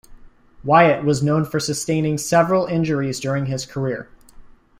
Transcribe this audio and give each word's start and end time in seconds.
Wyatt 0.63 1.05
was 1.05 1.21
noted 1.21 1.51
for 1.51 1.59
sustaining 1.59 2.17
several 2.17 2.65
injuries 2.65 3.19
during 3.19 3.45
his 3.45 3.67
career. 3.67 4.09